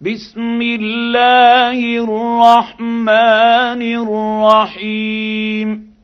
بسم 0.00 0.62
الله 0.62 2.06
الرحمن 2.06 3.82
الرحيم. 3.82 5.94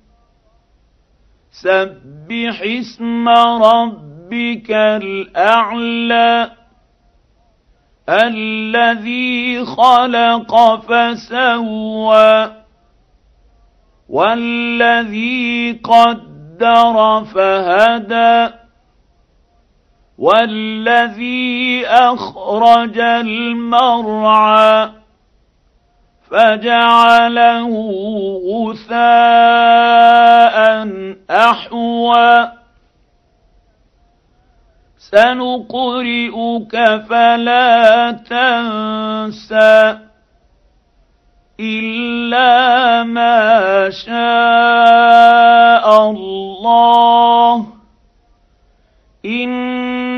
سبح 1.53 2.63
اسم 2.63 3.29
ربك 3.63 4.71
الأعلى 4.71 6.51
الذي 8.09 9.65
خلق 9.65 10.75
فسوى 10.75 12.53
والذي 14.09 15.81
قدر 15.85 17.25
فهدى. 17.25 18.64
والذي 20.19 21.87
اخرج 21.87 22.99
المرعى 22.99 24.91
فجعله 26.31 27.71
غثاء 28.53 28.95
احوى 31.31 32.53
سنقرئك 34.99 36.75
فلا 37.09 38.11
تنسى 38.11 39.99
الا 41.61 43.03
ما 43.05 43.91
شاء 43.91 45.14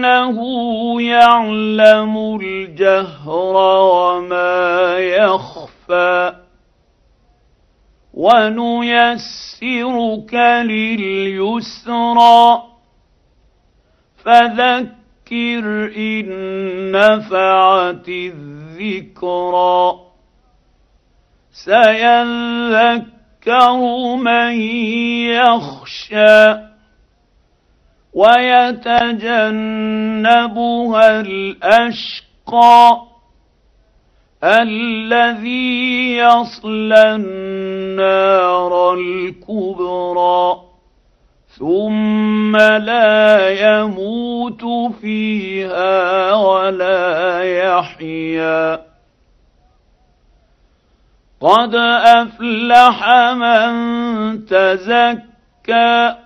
إنه 0.07 1.03
يعلم 1.03 2.39
الجهر 2.41 3.57
وما 3.67 4.99
يخفى 4.99 6.35
ونيسرك 8.15 9.55
لليسرى 10.65 12.63
فذكر 14.25 15.93
إن 15.97 16.27
نفعت 16.93 18.09
الذكرى 18.09 20.01
سيذكر 21.53 23.07
من 24.17 24.61
يخشى 25.31 26.67
ويتجنبها 28.17 29.21
الأشقى 31.21 33.03
الذي 34.45 36.17
يصلى 36.17 37.15
النار 37.15 38.95
الكبرى 38.95 40.61
ثم 41.59 42.57
لا 42.57 43.51
يموت 43.51 44.65
فيها 45.01 46.33
ولا 46.35 47.43
يحيا. 47.43 48.87
قد 51.41 51.75
أفلح 52.05 53.09
من 53.33 53.75
تزكى 54.47 56.26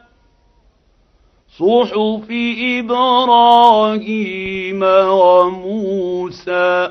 صحف 1.61 2.27
إبراهيم 2.79 4.81
وموسى 5.13 6.89